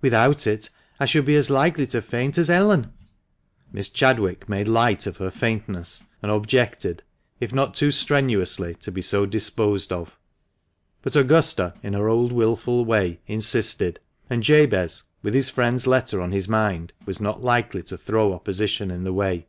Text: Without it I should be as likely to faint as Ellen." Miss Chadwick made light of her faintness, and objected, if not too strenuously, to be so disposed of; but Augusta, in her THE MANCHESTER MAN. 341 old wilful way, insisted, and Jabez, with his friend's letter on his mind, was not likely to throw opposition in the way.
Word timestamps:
Without 0.00 0.48
it 0.48 0.68
I 0.98 1.06
should 1.06 1.24
be 1.24 1.36
as 1.36 1.48
likely 1.48 1.86
to 1.86 2.02
faint 2.02 2.38
as 2.38 2.50
Ellen." 2.50 2.92
Miss 3.70 3.88
Chadwick 3.88 4.48
made 4.48 4.66
light 4.66 5.06
of 5.06 5.18
her 5.18 5.30
faintness, 5.30 6.02
and 6.20 6.32
objected, 6.32 7.04
if 7.38 7.52
not 7.54 7.72
too 7.72 7.92
strenuously, 7.92 8.74
to 8.80 8.90
be 8.90 9.00
so 9.00 9.26
disposed 9.26 9.92
of; 9.92 10.18
but 11.02 11.14
Augusta, 11.14 11.72
in 11.84 11.92
her 11.92 12.00
THE 12.00 12.04
MANCHESTER 12.06 12.22
MAN. 12.24 12.24
341 12.24 12.24
old 12.24 12.32
wilful 12.32 12.84
way, 12.84 13.20
insisted, 13.28 14.00
and 14.28 14.42
Jabez, 14.42 15.04
with 15.22 15.34
his 15.34 15.50
friend's 15.50 15.86
letter 15.86 16.20
on 16.20 16.32
his 16.32 16.48
mind, 16.48 16.92
was 17.04 17.20
not 17.20 17.44
likely 17.44 17.84
to 17.84 17.96
throw 17.96 18.32
opposition 18.32 18.90
in 18.90 19.04
the 19.04 19.12
way. 19.12 19.46